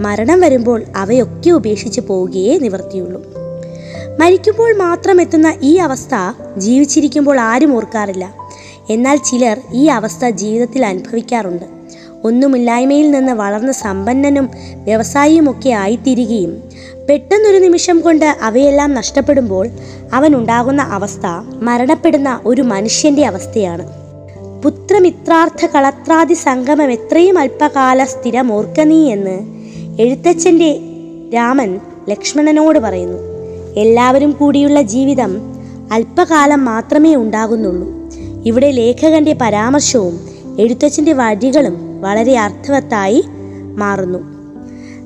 മരണം 0.00 0.40
വരുമ്പോൾ 0.40 0.84
അവയൊക്കെ 0.96 1.50
ഉപേക്ഷിച്ച് 1.50 2.00
പോവുകയേ 2.00 2.58
നിവർത്തിയുള്ളൂ 2.58 3.20
മരിക്കുമ്പോൾ 4.20 4.74
മാത്രം 4.74 5.20
എത്തുന്ന 5.20 5.54
ഈ 5.62 5.76
അവസ്ഥ 5.76 6.14
ജീവിച്ചിരിക്കുമ്പോൾ 6.56 7.40
ആരും 7.40 7.76
ഓർക്കാറില്ല. 7.76 8.34
എന്നാൽ 8.90 9.16
ചിലർ 9.16 9.58
ഈ 9.72 9.86
അവസ്ഥ 9.86 10.28
ജീവിതത്തിൽ 10.28 10.86
അനുഭവിക്കാറുണ്ട്. 10.86 11.64
ഒന്നുമില്ലായ്മയിൽ 12.24 13.10
നിന്ന് 13.10 13.32
വളർന്ന 13.32 13.72
സമ്പന്നനും 13.72 14.50
വ്യവസായിയുമൊക്കെ 14.84 15.70
ആയിത്തീരുകയും 15.70 16.62
പെട്ടെന്നൊരു 17.08 17.58
നിമിഷം 17.58 18.00
കൊണ്ട് 18.00 18.36
അവയെല്ലാം 18.42 18.94
നഷ്ടപ്പെടുമ്പോൾ 18.94 19.68
അവനുണ്ടാകുന്ന 20.12 20.82
അവസ്ഥ 20.82 21.26
മരണപ്പെടുന്ന 21.62 22.40
ഒരു 22.44 22.62
മനുഷ്യന്റെ 22.62 23.26
അവസ്ഥയാണ്. 23.26 23.97
പുത്രമിത്രാർത്ഥ 24.62 25.66
കളത്രാദി 25.66 26.34
സംഗമം 26.34 26.92
എത്രയും 26.92 27.38
അല്പകാല 27.38 28.04
സ്ഥിരമോർക്ക 28.04 28.80
നീ 28.80 29.12
എന്ന് 29.12 29.38
എഴുത്തച്ഛന്റെ 30.00 30.80
രാമൻ 31.34 31.80
ലക്ഷ്മണനോട് 32.08 32.78
പറയുന്നു. 32.78 33.18
എല്ലാവരും 33.76 34.32
കൂടിയുള്ള 34.32 34.82
ജീവിതം 34.82 35.36
അല്പകാലം 35.92 36.64
മാത്രമേ 36.64 37.14
ഉണ്ടാകുന്നുള്ളൂ. 37.14 37.88
ഇവിടെ 38.46 38.70
ലേഖകന്റെ 38.70 39.36
പരാമർശവും 39.40 40.28
എഴുത്തച്ഛന്റെ 40.58 41.12
വഴികളും 41.12 42.02
വളരെ 42.02 42.38
അർത്ഥവത്തായി 42.38 43.24
മാറുന്നു. 43.76 44.18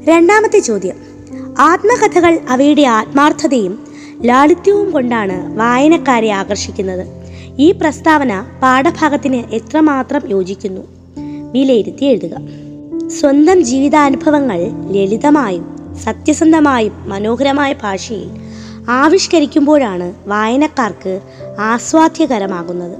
രണ്ടാമത്തെ 0.04 0.58
ചോദ്യം. 0.58 0.96
ആത്മകഥകൾ 1.58 2.38
അവയുടെ 2.48 2.82
ആത്മാർത്ഥതയും 2.82 3.86
ലാളിത്യവും 4.24 4.90
കൊണ്ടാണ് 4.90 5.56
വായനക്കാരെ 5.56 6.30
ആകർഷിക്കുന്നത്. 6.30 7.21
ഈ 7.58 7.72
പ്രസ്താവന 7.72 8.46
പാഠഭാഗത്തിന് 8.62 9.54
എത്രമാത്രം 9.54 10.22
യോജിക്കുന്നു? 10.30 10.80
വിലയിരുത്തി 11.52 12.04
എഴുതുക. 12.04 12.30
സ്വന്തം 13.08 13.64
ജീവിതാനുഭവങ്ങൾ 13.64 14.58
ലളിതമായും 14.90 15.96
സത്യസന്ധമായും 16.04 16.92
മനോഹരമായ 17.08 17.72
ഭാഷയിൽ 17.72 18.30
ആവിഷ്കരിക്കുമ്പോഴാണ് 18.90 20.14
വായനക്കാർക്ക് 20.26 21.20
ആസ്വാദ്യകരമാകുന്നത്. 21.60 22.98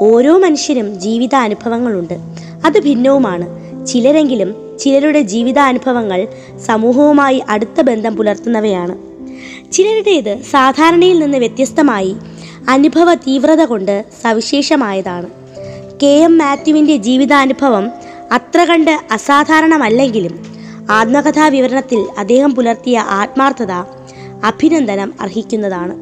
ഓരോ 0.00 0.38
മനുഷ്യരും 0.38 1.00
ജീവിതാനുഭവങ്ങളുണ്ട്. 1.00 2.18
അത് 2.64 2.82
ഭിന്നവുമാണ്. 2.82 3.46
ചിലരെങ്കിലും 3.86 4.78
ചിലരുടെ 4.80 5.20
ജീവിതാനുഭവങ്ങൾ 5.20 6.28
സമൂഹവുമായി 6.66 7.42
അടുത്ത 7.48 7.80
ബന്ധം 7.80 8.16
പുലർത്തുന്നവയാണ്. 8.16 8.98
ചിലരുടേത് 9.72 10.42
സാധാരണയിൽ 10.50 11.18
നിന്ന് 11.18 11.38
വ്യത്യസ്തമായി 11.38 12.16
അനുഭവ 12.68 13.14
തീവ്രത 13.14 13.60
കൊണ്ട് 13.60 14.04
സവിശേഷമായതാണ്. 14.22 15.26
കെ. 16.02 16.06
എം. 16.06 16.38
മാത്യുവിന്റെ 16.38 16.96
ജീവിതാനുഭവം 16.96 17.90
അത്ര 18.32 18.64
കണ്ട് 18.64 18.90
അസാധാരണമല്ലെങ്കിലും 18.90 20.46
ആത്മകഥാ 20.90 21.48
വിവരണത്തിൽ 21.48 22.06
അദ്ദേഹം 22.18 22.54
പുലർത്തിയ 22.54 22.98
ആത്മാർത്ഥത 22.98 23.70
അഭിനന്ദനം 24.44 25.14
അർഹിക്കുന്നതാണ്. 25.20 25.92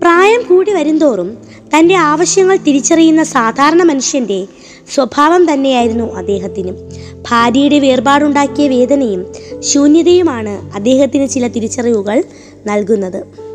പ്രായം 0.00 0.42
കൂടി 0.48 0.72
വരുന്തോറും 0.72 1.38
തന്റെ 1.76 1.94
ആവശ്യങ്ങൾ 1.94 2.56
തിരിച്ചറിയുന്ന 2.56 3.22
സാധാരണ 3.22 3.82
മനുഷ്യന്റെ 3.82 4.46
സ്വഭാവം 4.94 5.52
തന്നെയായിരുന്നു 5.52 6.14
അദ്ദേഹത്തിന്. 6.14 6.72
ഭാര്യയുടെ 7.30 7.78
വേർപാടുണ്ടാക്കിയ 7.78 8.68
വേദനയും 8.68 9.26
ശൂന്യതയുമാണ് 9.60 10.74
അദ്ദേഹത്തിന് 10.74 11.28
ചില 11.28 11.46
തിരിച്ചറിവുകൾ 11.46 12.24
നൽകുന്നത്. 12.66 13.53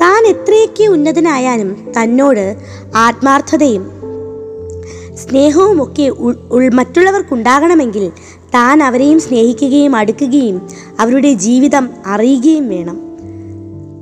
താൻ 0.00 0.26
എത്രയൊക്കെ 0.26 0.84
ഉന്നതനായാലും 0.84 1.92
തന്നോട് 2.02 2.56
ആത്മാർത്ഥതയും 2.96 3.90
സ്നേഹവും 5.14 5.82
ഒക്കെ 5.82 6.08
ഉൾ- 6.08 6.38
ഉൾ- 6.50 6.74
മറ്റുള്ളവർക്കുണ്ടാകണമെങ്കിൽ 6.74 8.12
താൻ 8.54 8.82
അവരെയും 8.82 9.20
സ്നേഹിക്കുകയും 9.20 9.96
അടുക്കുകയും 9.96 10.68
അവരുടെ 11.00 11.32
ജീവിതം 11.32 11.90
അറിയുകയും 12.06 12.68
വേണം. 12.68 13.00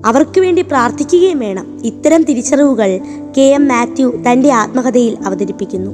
അവർക്ക് 0.07 0.41
വേണ്ടി 0.41 0.63
പ്രാർത്ഥിക്കുകയും 0.63 1.39
വേണം. 1.39 1.81
ഇത്തരം 1.85 2.23
തിരിച്ചറിവുകൾ 2.23 3.01
കെ 3.37 3.41
എം 3.41 3.69
മാത്യു 3.69 4.23
തന്റെ 4.33 4.53
ആത്മകഥയിൽ 4.53 5.17
അവതരിപ്പിക്കുന്നു. 5.27 5.91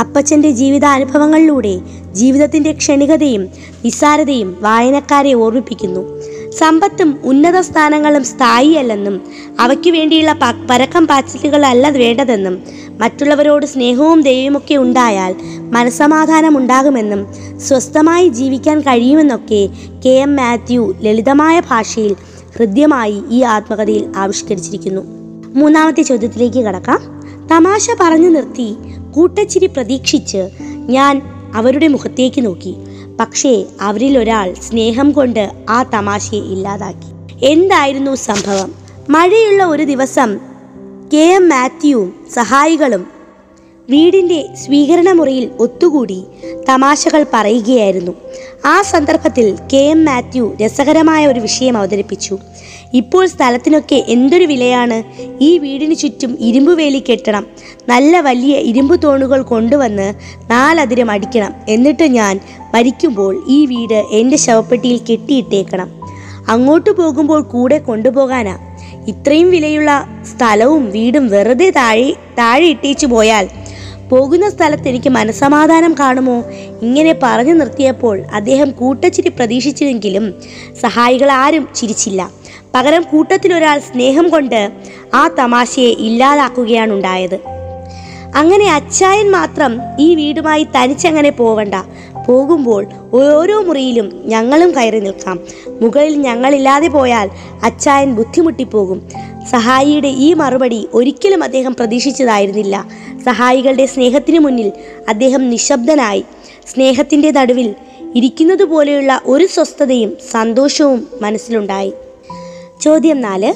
അപ്പച്ചന്റെ 0.00 0.50
ജീവിതാനുഭവങ്ങളിലൂടെ 0.50 1.80
ജീവിതത്തിന്റെ 2.12 2.72
ക്ഷണികതയും 2.72 3.42
നിസ്സാരതയും 3.84 4.56
വായനക്കാരെ 4.60 5.34
ഓർമ്മിപ്പിക്കുന്നു. 5.34 6.33
സമ്പത്തും 6.58 7.20
ഉന്നത 7.24 7.60
സ്ഥാനങ്ങളും 7.60 8.24
സ്ഥായിയല്ലെന്നും 8.24 9.20
അവയ്ക്ക് 9.60 9.90
വേണ്ടിയുള്ള 9.90 10.36
പരക്കം 10.70 11.06
പാച്ചിലുകളല്ല 11.06 11.88
വേണ്ടതെന്നും 11.90 12.62
മറ്റുള്ളവരോട് 13.00 13.66
സ്നേഹവും 13.66 14.22
ദയവുമൊക്കെ 14.22 14.74
ഉണ്ടായാൽ 14.74 15.34
മനസമാധാനം 15.70 16.56
ഉണ്ടാകുമെന്നും 16.56 17.26
സ്വസ്ഥമായി 17.58 18.28
ജീവിക്കാൻ 18.28 18.80
കഴിയുമെന്നൊക്കെ 18.80 19.68
കെ. 20.06 20.08
എം. 20.08 20.36
മാത്യു 20.36 20.94
ലളിതമായ 21.02 21.60
ഭാഷയിൽ 21.60 22.16
ഹൃദ്യമായി 22.56 23.22
ഈ 23.30 23.42
ആത്മകഥയിൽ 23.42 24.12
ആവിഷ്കരിച്ചിരിക്കുന്നു. 24.16 25.02
മൂന്നാമത്തെ 25.54 26.02
ചോദ്യത്തിലേക്ക് 26.02 26.58
കടക്കാം. 26.58 27.00
തമാശ 27.48 27.86
പറഞ്ഞു 28.00 28.28
നിർത്തി 28.28 28.76
കൂട്ടച്ചിരി 29.14 29.66
പ്രതീക്ഷിച്ച് 29.66 30.48
ഞാൻ 30.88 31.22
അവരുടെ 31.54 31.88
മുഖത്തേക്ക് 31.88 32.44
നോക്കി. 32.44 32.74
പക്ഷേ 33.20 33.64
അവരിൽ 33.80 34.18
ഒരാൾ 34.18 34.54
സ്നേഹം 34.54 35.12
കൊണ്ട് 35.12 35.50
ആ 35.70 35.82
തമാശയെ 35.82 36.38
ഇല്ലാതാക്കി. 36.38 37.36
എന്തായിരുന്നു 37.46 38.14
സംഭവം? 38.14 38.74
മഴയുള്ള 39.10 39.64
ഒരു 39.64 39.82
ദിവസം 39.82 40.38
കെ. 41.12 41.16
എം. 41.16 41.48
മാത്യുവും 41.48 42.26
സഹായികളും 42.34 43.06
വീടിന്റെ 43.90 44.48
സ്വീകരണ 44.64 45.12
മുറിയിൽ 45.12 45.50
ഒത്തുകൂടി 45.60 46.24
തമാശകൾ 46.68 47.26
പറയുകയായിരുന്നു. 47.32 48.12
ആ 48.64 48.82
സന്ദർഭത്തിൽ 48.82 49.58
കെ. 49.72 49.76
എം. 49.76 50.04
മാത്യു 50.04 50.56
രസകരമായ 50.64 51.26
ഒരു 51.26 51.40
വിഷയം 51.40 51.76
അവതരിപ്പിച്ചു. 51.76 52.38
ഇപ്പോൾ 52.94 53.26
സ്ഥലത്തിനൊക്കെ 53.26 54.04
എന്തൊരു 54.08 54.44
വിലയാണ്? 54.44 54.98
ഈ 55.42 55.58
വീടിന് 55.58 55.94
ചുറ്റും 55.94 56.36
ഇരുമ്പ് 56.40 56.72
വേലി 56.72 57.04
കെട്ടണം. 57.08 57.46
നല്ല 57.88 58.20
വലിയ 58.20 58.56
ഇരുമ്പ് 58.70 59.02
തോണുകൾ 59.04 59.42
കൊണ്ടുവന്ന് 59.42 60.14
നാലതിരം 60.50 61.10
അടിക്കണം. 61.10 61.52
എന്നിട്ട് 61.68 62.02
ഞാൻ 62.02 62.40
മരിക്കുമ്പോൾ 62.74 63.44
ഈ 63.48 63.66
വീട് 63.66 64.04
എന്റെ 64.10 64.36
ശവപ്പെട്ടിയിൽ 64.36 65.00
കെട്ടിയിട്ടേക്കണം. 65.10 65.90
അങ്ങോട്ട് 66.48 66.90
പോകുമ്പോൾ 66.90 67.42
കൂടെ 67.42 67.78
കൊണ്ടുപോകാനാ. 67.78 68.54
ഇത്രയും 69.08 69.50
വിലയുള്ള 69.50 69.90
സ്ഥലവും 70.32 70.90
വീടും 70.90 71.28
വെറുതെ 71.28 71.70
താഴെ 71.70 72.08
താഴെ 72.38 72.66
ഇട്ടേച്ചു 72.66 73.06
പോയാൽ 73.06 73.48
പോകുന്ന 74.10 74.50
സ്ഥലത്ത് 74.50 74.88
എനിക്ക് 74.88 75.08
മനസമാധാനം 75.08 75.92
കാണുമോ? 76.00 76.44
ഇങ്ങനെ 76.82 77.18
പറഞ്ഞു 77.22 77.52
നിർത്തിയപ്പോൾ 77.52 78.16
അദ്ദേഹം 78.34 78.70
കൂട്ടച്ചിരി 78.70 79.28
പ്രതീക്ഷിച്ചെങ്കിലും 79.28 80.34
സഹായികൾ 80.80 81.30
ആരും 81.32 81.68
ചിരിച്ചില്ല. 81.76 82.30
പകരം 82.74 83.02
കൂട്ടത്തിലൊരാൾ 83.02 83.78
സ്നേഹം 83.78 84.28
കൊണ്ട് 84.28 84.70
ആ 85.14 85.28
തമാശയെ 85.28 85.90
ഇല്ലാതാക്കുകയാണ് 85.90 86.92
ഉണ്ടായത് 86.92 87.38
അങ്ങനെ 88.34 88.74
അച്ചായൻ 88.74 89.30
മാത്രം 89.30 89.80
ഈ 90.00 90.14
വീടുമായി 90.14 90.66
തനിച്ചങ്ങനെ 90.76 91.30
പോവണ്ട. 91.30 91.74
പോകുമ്പോൾ 92.28 92.86
ഓരോ 93.12 93.62
മുറിയിലും 93.62 94.22
ഞങ്ങളും 94.24 94.70
കയറി 94.76 95.00
നിൽക്കാം. 95.00 95.40
മുകളിൽ 95.80 96.14
ഞങ്ങളില്ലാതെ 96.16 96.88
പോയാൽ 96.88 97.30
അച്ചായൻ 97.64 98.14
ബുദ്ധിമുട്ടിപ്പോകും. 98.14 99.08
സഹായിയുടെ 99.50 100.08
ഈ 100.08 100.34
മറുപടി 100.34 100.88
ഒരിക്കലും 100.94 101.44
അദ്ദേഹം 101.44 101.74
പ്രതീക്ഷിച്ചതായിരുന്നില്ല. 101.74 102.84
സഹായികളുടെ 103.24 103.86
സ്നേഹത്തിനു 103.86 104.38
മുന്നിൽ 104.38 104.72
അദ്ദേഹം 105.08 105.50
നിശബ്ദനായി. 105.50 106.24
സ്നേഹത്തിന്റെ 106.74 107.30
നടുവിൽ 107.30 107.74
ഇരിക്കുന്നത് 108.14 108.64
പോലെയുള്ള 108.64 109.20
ഒരു 109.26 109.46
സ്വസ്ഥതയും 109.46 110.16
സന്തോഷവും 110.30 111.06
മനസ്സിലുണ്ടായി. 111.22 111.92
ചോദ്യം 112.80 113.20
നാല്. 113.20 113.54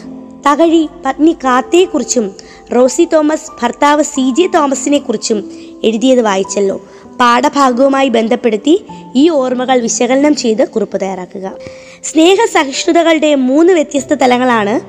തകഴി 0.48 0.88
പത്നി 1.06 1.32
കാത്തയെക്കുറിച്ചും 1.32 2.34
റോസി 2.74 3.08
തോമസ് 3.12 3.50
ഭർത്താവ് 3.62 4.02
സി 4.02 4.34
ജെ 4.38 4.46
തോമസിനെ 4.46 4.98
കുറിച്ചും 4.98 5.50
എഴുതിയത് 5.84 6.22
വായിച്ചല്ലോ. 6.22 6.80
പാഠഭാഗവുമായി 7.20 8.08
ബന്ധപ്പെടുത്തി 8.08 8.84
ഈ 9.16 9.28
ഓർമ്മകൾ 9.28 9.80
വിശകലനം 9.80 10.34
ചെയ്ത് 10.34 10.68
കുറിപ്പ് 10.68 11.00
തയ്യാറാക്കുക. 11.00 11.52
സ്നേഹ 12.04 12.36
സഹിഷ്ണുതകളുടെ 12.54 13.34
മൂന്ന് 13.34 13.72
വ്യത്യസ്ത 13.72 14.14
തലങ്ങളാണ് 14.14 14.80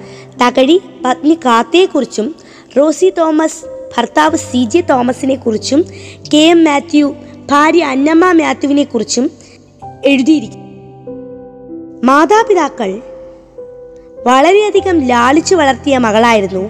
തകഴി 0.43 0.81
പത്നി 1.05 1.35
കാത്തയെക്കുറിച്ചും 1.35 2.35
റോസി 2.77 3.13
തോമസ് 3.17 3.65
ഭർത്താവ് 3.97 4.37
സി 4.37 4.63
ജെ 4.63 4.81
തോമസിനെ 4.81 5.35
കുറിച്ചും 5.35 5.85
കെ 6.33 6.37
എം 6.37 6.63
മാത്യു 6.63 7.15
ഭാര്യ 7.51 7.83
അന്നമ്മ 7.83 8.31
മാത്യുവിനെ 8.31 8.83
കുറിച്ചും 8.83 9.31
എഴുതിയിരിക്കും 10.05 10.61
മാതാപിതാക്കൾ 12.03 13.01
വളരെയധികം 14.25 15.07
ലാളിച്ചു 15.07 15.55
വളർത്തിയ 15.55 15.97
മകളായിരുന്നു 15.97 16.69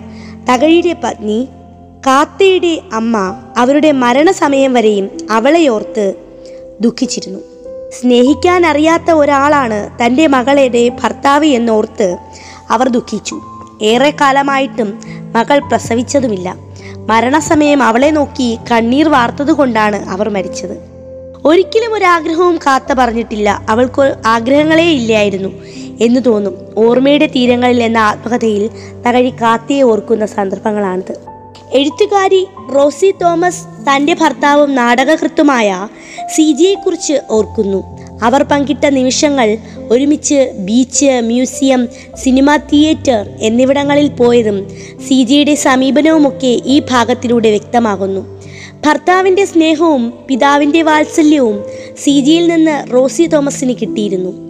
തകഴിയുടെ 0.51 0.95
പത്നി 1.03 1.47
കാത്തയുടെ 2.07 2.81
അമ്മ 2.93 3.35
അവരുടെ 3.57 3.91
മരണസമയം 3.91 4.73
വരെയും 4.73 5.09
അവളെയോർത്ത് 5.31 6.13
ദുഃഖിച്ചിരുന്നു. 6.81 7.39
സ്നേഹിക്കാൻ 7.89 8.65
അറിയാത്ത 8.65 9.11
ഒരാളാണ് 9.11 10.05
തന്റെ 10.05 10.27
മകളുടെ 10.27 10.89
ഭർത്താവ് 10.89 11.45
എന്നോർത്ത് 11.45 12.17
അവർ 12.69 12.89
ദുഃഖിച്ചു. 12.89 13.41
ഏറെക്കാലമായിട്ടും 13.81 15.01
മകൾ 15.35 15.59
പ്രസവിച്ചതുമില്ല. 15.59 16.55
മരണസമയം 17.09 17.83
അവളെ 17.83 18.09
നോക്കി 18.09 18.57
കണ്ണീർ 18.71 19.09
വാർത്തതുകൊണ്ടാണ് 19.09 20.09
അവർ 20.09 20.29
മരിച്ചത്. 20.29 20.77
ഒരിക്കലും 21.45 21.93
ഒരാഗ്രഹവും 21.93 22.57
കാത്ത 22.57 22.93
പറഞ്ഞിട്ടില്ല. 22.93 23.61
അവൾക്ക് 23.69 24.15
ആഗ്രഹങ്ങളേ 24.25 24.91
ഇല്ലായിരുന്നു. 24.91 25.49
എന്ന് 26.01 26.21
തോന്നും. 26.25 26.57
ഓർമ്മയുടെ 26.77 27.27
തീരങ്ങളിൽ 27.27 27.83
എന്ന 27.83 27.97
ആത്മകഥയിൽ 27.97 28.69
തകഴി 29.07 29.29
കാത്തിയെ 29.29 29.81
ഓർക്കുന്ന 29.81 30.25
സന്ദർഭങ്ങളാണിത്. 30.25 31.15
എഴുത്തുകാരി 31.73 32.47
റോസി 32.75 33.13
തോമസ് 33.21 33.63
തന്റെ 33.63 34.13
ഭർത്താവും 34.13 34.75
നാടകകൃത്തുമായ 34.75 35.87
സി 36.35 36.51
ജിയെക്കുറിച്ച് 36.51 37.13
ഓർക്കുന്നു. 37.29 37.99
അവർ 38.23 38.43
പങ്കിട്ട 38.43 38.85
നിമിഷങ്ങൾ 38.85 39.57
ഒരുമിച്ച് 39.89 40.51
ബീച്ച് 40.57 41.21
മ്യൂസിയം 41.23 41.87
സിനിമാ 42.15 42.55
തിയേറ്റർ 42.55 43.29
എന്നിവിടങ്ങളിൽ 43.39 44.07
പോയതും 44.07 44.69
സി 45.07 45.23
ജിയുടെ 45.23 45.55
സമീപനവുമൊക്കെ 45.55 46.61
ഈ 46.65 46.81
ഭാഗത്തിലൂടെ 46.91 47.49
വ്യക്തമാകുന്നു. 47.49 48.39
ഭർത്താവിന്റെ 48.85 49.45
സ്നേഹവും 49.45 50.13
പിതാവിന്റെ 50.27 50.81
വാത്സല്യവും 50.81 51.63
സി 52.03 52.21
ജിയിൽ 52.21 52.47
നിന്ന് 52.47 52.93
റോസി 52.93 53.25
തോമസിന് 53.25 53.73
കിട്ടിയിരുന്നു. 53.81 54.48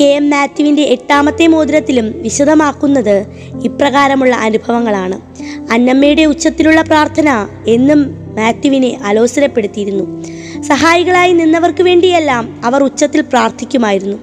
കെ 0.00 0.04
എം 0.04 0.30
മാത്യുവിന്റെ 0.30 0.82
എട്ടാമത്തെ 0.82 1.46
മോതിരത്തിലും 1.46 2.14
വിശദമാക്കുന്നത് 2.22 3.26
ഇപ്രകാരമുള്ള 3.64 4.34
അനുഭവങ്ങളാണ്. 4.34 5.20
അന്നമ്മയുടെ 5.72 6.24
ഉച്ചത്തിലുള്ള 6.24 6.82
പ്രാർത്ഥന 6.82 7.46
എന്നും 7.68 8.00
മാത്യുവിനെ 8.36 8.98
അലോസരപ്പെടുത്തിയിരുന്നു. 9.04 10.04
സഹായികളായി 10.62 11.32
നിന്നവർക്ക് 11.32 11.82
വേണ്ടിയെല്ലാം 11.82 12.60
അവർ 12.64 12.82
ഉച്ചത്തിൽ 12.82 13.20
പ്രാർത്ഥിക്കുമായിരുന്നു. 13.20 14.16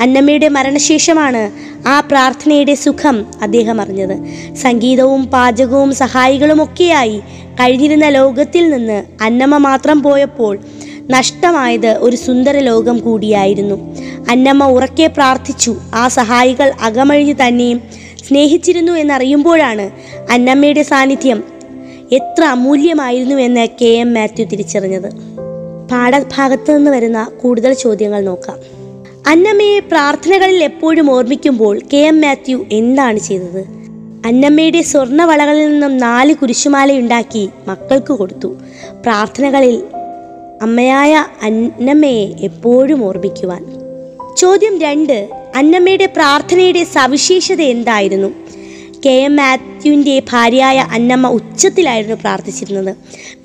അന്നമ്മയുടെ 0.00 0.48
മരണശേഷമാണ് 0.48 1.42
ആ 1.88 2.00
പ്രാർത്ഥനയുടെ 2.00 2.74
സുഖം 2.74 3.26
അദ്ദേഹം 3.42 3.80
അറിഞ്ഞത്. 3.80 4.16
സംഗീതവും 4.54 5.24
പാചകവും 5.26 5.94
സഹായികളുമൊക്കെയായി 5.94 7.20
കഴിഞ്ഞിരുന്ന 7.60 8.08
ലോകത്തിൽ 8.08 8.70
നിന്ന് 8.70 9.04
അന്നമ്മ 9.22 9.56
മാത്രം 9.56 10.02
പോയപ്പോൾ 10.02 10.58
നഷ്ടമായത് 11.10 11.86
ഒരു 11.86 12.16
സുന്ദര 12.16 12.58
ലോകം 12.58 12.98
കൂടിയായിരുന്നു. 12.98 13.74
അന്നമ്മ 14.30 14.64
ഉറക്കെ 14.64 15.06
പ്രാർത്ഥിച്ചു. 15.06 15.76
ആ 15.94 16.08
സഹായികൾ 16.08 16.72
അകമഴിഞ്ഞു 16.82 17.32
തന്നെയും 17.32 17.82
സ്നേഹിച്ചിരുന്നു 18.28 18.92
എന്നറിയുമ്പോഴാണ് 18.92 19.90
അന്നമ്മയുടെ 20.30 20.82
സാന്നിധ്യം 20.82 21.44
എത്ര 22.12 22.44
അമൂല്യമായിരുന്നു 22.44 23.36
എന്ന് 23.36 23.68
കെ 23.82 23.86
എം 23.86 24.14
മാത്യു 24.14 24.44
തിരിച്ചറിഞ്ഞത്. 24.44 25.12
പാഠഭാഗത്ത് 25.92 26.76
നിന്ന് 26.76 26.90
വരുന്ന 26.90 27.30
കൂടുതൽ 27.40 27.72
ചോദ്യങ്ങൾ 27.72 28.24
നോക്കാം. 28.24 28.58
അന്നമ്മയെ 29.26 29.80
പ്രാർത്ഥനകളിൽ 29.80 30.64
എപ്പോഴും 30.64 31.10
ഓർമ്മിക്കുമ്പോൾ 31.10 31.80
കെ 31.92 31.96
എം 31.96 32.20
മാത്യു 32.20 32.66
എന്താണ് 32.72 33.18
ചെയ്തത്? 33.18 33.64
അന്നമ്മയുടെ 34.26 34.82
സ്വർണവളകളിൽ 34.82 35.70
നിന്നും 35.70 35.98
നാല് 35.98 36.34
കുരിശുമാലയുണ്ടാക്കി 36.34 37.48
മക്കൾക്ക് 37.68 38.12
കൊടുത്തു. 38.12 38.56
പ്രാർത്ഥനകളിൽ 39.02 39.82
അമ്മയായ 40.64 41.24
അന്നമ്മയെ 41.42 42.34
എപ്പോഴും 42.40 43.04
ഓർമ്മിക്കുവാൻ. 43.04 43.66
ചോദ്യം 44.36 44.80
രണ്ട് 44.80 45.28
അന്നമ്മയുടെ 45.56 46.06
പ്രാർത്ഥനയുടെ 46.06 46.84
സവിശേഷത 46.84 47.60
എന്തായിരുന്നു? 47.60 48.28
കെ 49.06 49.10
എം 49.10 49.40
മാത്യുവിന്റെ 49.84 50.22
ഭാര്യയായ 50.32 50.78
അന്നമ്മ 50.92 51.28
ഉച്ചത്തിലായിരുന്നു 51.28 52.16
പ്രാർത്ഥിച്ചിരുന്നത്. 52.16 52.96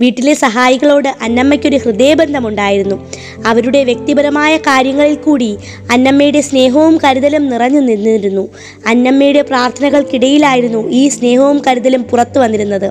വീട്ടിലെ 0.02 0.34
സഹായികളോട് 0.34 1.10
അന്നമ്മയ്ക്കൊരു 1.22 1.78
ഹൃദയബന്ധമുണ്ടായിരുന്നു. 1.78 2.96
അവരുടെ 3.46 3.84
വ്യക്തിപരമായ 3.84 4.58
കാര്യങ്ങളിൽ 4.58 5.16
കൂടി 5.16 5.58
അന്നമ്മയുടെ 5.92 6.42
സ്നേഹവും 6.42 7.00
കരുതലും 7.04 7.50
നിറഞ്ഞു 7.50 7.80
നിന്നിരുന്നു. 7.80 8.46
അന്നമ്മയുടെ 8.88 9.42
പ്രാർത്ഥനകൾക്കിടയിലായിരുന്നു 9.42 10.88
ഈ 10.90 11.08
സ്നേഹവും 11.08 11.60
കരുതലും 11.68 12.04
പുറത്തു 12.04 12.40
വന്നിരുന്നത്. 12.40 12.90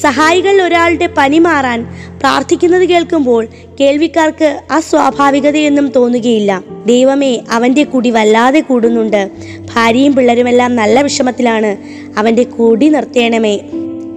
സഹായികളിൽ 0.00 0.62
ഒരാളുടെ 0.62 1.08
പനി 1.18 1.38
മാറാൻ 1.38 1.80
പ്രാർത്ഥിക്കുന്നത് 2.20 2.84
കേൾക്കുമ്പോൾ 2.88 3.48
കേൾവിക്കാർക്ക് 3.80 4.48
അസ്വാഭാവികതയൊന്നും 4.70 5.88
തോന്നുകയില്ല. 5.96 6.62
ദൈവമേ 6.86 7.32
അവന്റെ 7.50 7.84
കുടി 7.84 8.10
വല്ലാതെ 8.10 8.60
കൂടുന്നുണ്ട്. 8.60 9.30
ഭാര്യയും 9.74 10.14
പിള്ളേരുമെല്ലാം 10.14 10.76
നല്ല 10.76 11.00
വിഷമത്തിലാണ്. 11.00 11.76
അവന്റെ 12.18 12.42
കുടി 12.42 12.79
നിർത്തേണമേ. 12.88 13.56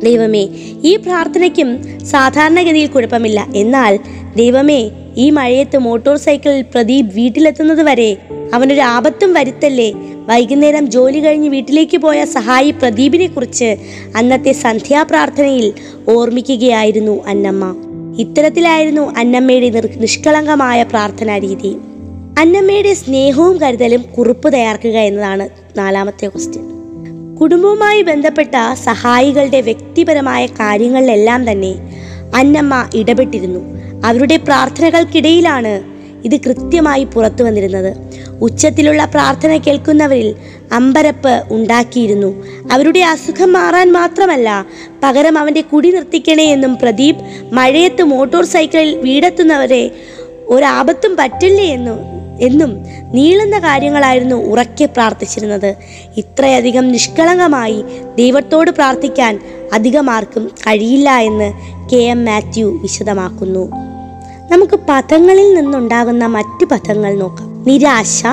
ദൈവമേ 0.04 0.48
ഈ 0.84 0.96
പ്രാർത്ഥനയ്ക്കും 0.96 2.00
സാധാരണഗതിയിൽ 2.06 2.88
കുഴപ്പമില്ല. 2.88 3.48
എന്നാൽ 3.56 4.00
ദൈവമേ 4.36 4.92
ഈ 5.18 5.30
മഴയത്ത് 5.30 5.78
മോട്ടോർ 5.78 6.18
സൈക്കിളിൽ 6.18 6.62
പ്രദീപ് 6.62 7.16
വീട്ടിലെത്തുന്നത് 7.16 7.84
വരെ 7.84 8.18
അവനൊരു 8.54 8.82
ആപത്തും 8.82 9.34
വരുത്തല്ലേ? 9.34 9.92
വൈകുന്നേരം 10.26 10.92
ജോലി 10.92 11.20
കഴിഞ്ഞ് 11.20 11.50
വീട്ടിലേക്ക് 11.50 11.98
പോയ 11.98 12.26
സഹായി 12.26 12.72
പ്രദീപിനെ 12.72 13.28
കുറിച്ച് 13.28 13.76
അന്നത്തെ 14.16 14.52
സന്ധ്യാപ്രാർത്ഥനയിൽ 14.52 15.74
ഓർമ്മിക്കുകയായിരുന്നു 16.10 17.26
അന്നമ്മ. 17.28 17.76
ഇത്തരത്തിലായിരുന്നു 18.20 19.14
അന്നമ്മയുടെ 19.18 19.82
നിഷ്കളങ്കമായ 19.96 20.84
പ്രാർത്ഥനാ 20.84 21.38
രീതി. 21.38 21.76
അന്നമ്മയുടെ 22.40 22.94
സ്നേഹവും 22.94 23.58
കരുതലും 23.58 24.06
കുറിപ്പ് 24.18 24.54
തയ്യാറാക്കുക 24.54 24.98
എന്നതാണ് 24.98 25.50
നാലാമത്തെ 25.78 26.28
ക്വസ്റ്റ്യൻ. 26.28 26.73
കുടുംബവുമായി 27.44 28.02
ബന്ധപ്പെട്ട 28.02 28.74
സഹായികളുടെ 28.74 29.62
വ്യക്തിപരമായ 29.62 30.46
കാര്യങ്ങളിലെല്ലാം 30.46 31.52
തന്നെ 31.52 31.76
അന്നമ്മ 32.36 32.90
ഇടപെട്ടിരുന്നു. 32.96 33.62
അവരുടെ 34.06 34.38
പ്രാർത്ഥനകൾക്കിടയിലാണ് 34.38 35.84
ഇത് 36.26 36.40
കൃത്യമായി 36.40 37.04
പുറത്തു 37.04 37.44
വന്നിരുന്നത്. 37.44 37.98
ഉച്ചത്തിലുള്ള 38.42 39.06
പ്രാർത്ഥന 39.06 39.58
കേൾക്കുന്നവരിൽ 39.58 40.36
അമ്പരപ്പ് 40.72 41.44
ഉണ്ടാക്കിയിരുന്നു. 41.52 42.46
അവരുടെ 42.72 43.00
അസുഖം 43.00 43.54
മാറാൻ 43.54 43.94
മാത്രമല്ല 43.94 44.66
പകരം 45.04 45.38
അവന്റെ 45.38 45.62
കുടി 45.62 45.92
നിർത്തിക്കണേ 45.92 46.44
എന്നും 46.44 46.76
പ്രദീപ് 46.76 47.24
മഴയത്ത് 47.54 48.04
മോട്ടോർ 48.04 48.46
സൈക്കിളിൽ 48.46 48.96
വീടെത്തുന്നവരെ 48.96 49.92
ഒരാപത്തും 50.48 51.16
പറ്റില്ലേ 51.20 51.66
എന്നും 51.66 52.23
എന്നും 52.44 52.72
നീളുന്ന 53.12 53.60
കാര്യങ്ങളായിരുന്നു 53.60 54.36
ഉറക്കെ 54.36 54.86
പ്രാർത്ഥിച്ചിരുന്നത്. 54.86 55.76
ഇത്രയധികം 56.18 56.92
നിഷ്കളങ്കമായി 56.92 57.84
ദൈവത്തോട് 58.18 58.72
പ്രാർത്ഥിക്കാൻ 58.72 59.40
അധികമാർക്കും 59.74 60.48
കഴിയില്ല 60.48 61.10
എന്ന് 61.18 61.54
കെ 61.94 61.98
എം 61.98 62.26
മാത്യു 62.26 62.80
വിശദമാക്കുന്നു. 62.82 63.64
നമുക്ക് 64.52 64.80
പദങ്ങളിൽ 64.90 65.54
നിന്നുണ്ടാകുന്ന 65.54 66.26
മറ്റു 66.26 66.66
പദങ്ങൾ 66.66 67.20
നോക്കാം. 67.20 67.64
നിരാശ 67.68 68.24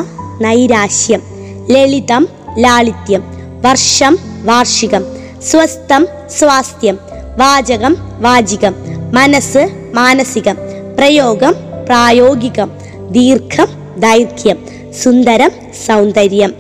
നൈരാശ്യം 0.42 1.22
ലളിതം 1.70 2.28
ലാളിത്യം 2.58 3.22
വർഷം 3.62 4.18
വാർഷികം 4.44 5.04
സ്വസ്ഥം 5.50 6.06
സ്വാസ്ഥ്യം 6.38 6.98
വാചകം 7.38 7.96
വാചികം 8.20 8.74
മനസ്സ് 9.12 9.62
മാനസികം 9.94 10.56
പ്രയോഗം 10.98 11.54
പ്രായോഗികം 11.86 12.70
ദീർഘം 13.10 13.68
ദൈർഘ്യം 14.00 14.58
സുന്ദരം 15.02 15.50
സൗന്ദര്യം. 15.86 16.54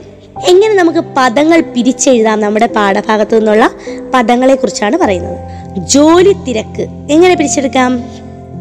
എങ്ങനെ 0.48 0.74
നമുക്ക് 0.74 0.98
പദങ്ങൾ 0.98 1.60
പിരിച്ചെഴുതാം 1.60 2.40
നമ്മുടെ 2.40 2.66
പാഠഭാഗത്തു 2.66 3.36
നിന്നുള്ള 3.36 3.70
പദങ്ങളെ 4.14 4.54
കുറിച്ചാണ് 4.54 4.96
പറയുന്നത്. 4.96 5.38
ജോലി 5.78 6.32
തിരക്ക് 6.32 6.86
എങ്ങനെ 7.10 7.34
പിരിച്ചെടുക്കാം? 7.34 8.04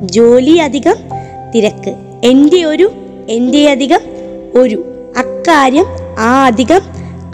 ജോലി 0.01 0.57
അധികം 0.57 0.95
തിരക്ക്. 1.55 1.95
എന്റെ 2.23 2.63
ഒരു 2.63 2.91
എന്റെ 3.29 3.71
അധികം 3.71 3.99
ഒരു. 4.55 4.85
അക്കാര്യം 5.17 5.85
ആ 6.19 6.45
അധികം 6.45 6.79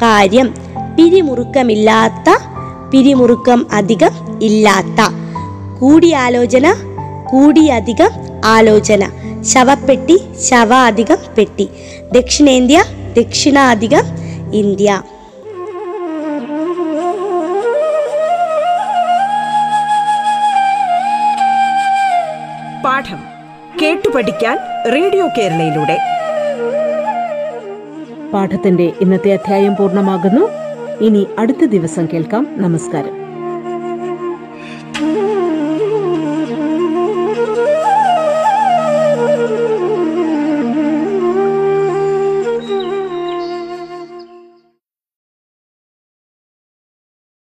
കാര്യം. 0.02 0.56
പിരിമുറുക്കമില്ലാത്ത 0.98 2.30
പിരിമുറുക്കം 2.92 3.68
അധികം 3.72 4.44
ഇല്ലാത്ത. 4.44 5.14
കൂടിയാലോചന 5.80 6.74
കൂടിയധികം 7.32 8.10
ആലോചന. 8.46 9.12
ശവപ്പെട്ടി 9.46 10.20
ശവാധികം 10.50 11.18
പെട്ടി. 11.38 11.70
ദക്ഷിണേന്ത്യ 12.12 12.84
ദക്ഷിണാധികം 13.18 14.04
ഇന്ത്യ. 14.54 15.04
പാഠം 22.86 23.20
കേട്ടു 23.82 24.10
പഠിക്കാൻ 24.10 24.58
റേഡിയോ 24.94 25.28
കേരളയിലൂടെ. 25.38 25.98
പാഠത്തിന്റെ 28.34 28.92
ഇന്നത്തെ 29.02 29.34
അധ്യായം 29.34 29.76
പൂർണമാകുന്നു. 29.76 30.50
ഇനി 31.04 31.28
അടുത്ത 31.40 31.66
ദിവസം 31.66 32.08
കേൾക്കാം. 32.14 32.48
നമസ്കാരം. 32.58 33.25